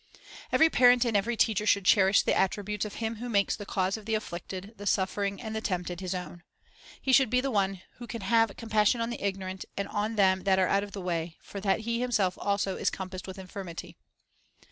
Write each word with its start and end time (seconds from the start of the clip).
Every 0.51 0.67
parent 0.67 1.05
and 1.05 1.15
every 1.15 1.37
teacher 1.37 1.67
should 1.67 1.85
cherish 1.85 2.23
the 2.23 2.33
attributes 2.33 2.85
of 2.85 2.95
Him 2.95 3.17
who 3.17 3.29
makes 3.29 3.55
the 3.55 3.67
cause 3.67 3.97
of 3.97 4.07
the 4.07 4.15
afflicted, 4.15 4.73
the 4.77 4.87
suffering, 4.87 5.39
and 5.39 5.55
the 5.55 5.61
tempted 5.61 6.01
His 6.01 6.15
own. 6.15 6.41
He 6.99 7.13
should 7.13 7.29
be 7.29 7.39
one 7.41 7.83
who 7.97 8.07
can 8.07 8.21
have 8.21 8.57
"compassion 8.57 8.99
on 8.99 9.11
the 9.11 9.21
ignorant, 9.23 9.63
and 9.77 9.87
on 9.89 10.15
them 10.15 10.41
that 10.41 10.57
are 10.57 10.67
out 10.67 10.83
of 10.83 10.93
the 10.93 11.01
way; 11.01 11.37
for 11.39 11.59
that 11.59 11.81
he 11.81 11.99
himself 11.99 12.35
also 12.41 12.77
is 12.77 12.89
compassed 12.89 13.27
with 13.27 13.37
infirmity." 13.37 13.95